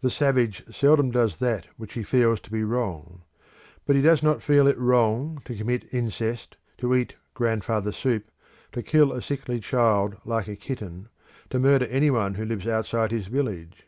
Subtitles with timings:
[0.00, 3.22] The savage seldom does that which he feels to be wrong.
[3.86, 8.32] But he does not feel it wrong to commit incest, to eat "grandfather soup,"
[8.72, 11.10] to kill a sickly child like a kitten,
[11.50, 13.86] to murder any one who lives outside his village.